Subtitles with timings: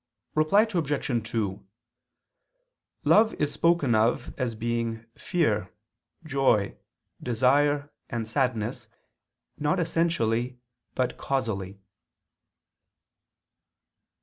[0.33, 1.29] Reply Obj.
[1.29, 1.67] 2:
[3.05, 5.71] Love is spoken of as being fear,
[6.25, 6.75] joy,
[7.21, 8.87] desire and sadness,
[9.59, 10.57] not essentially
[10.95, 11.81] but causally.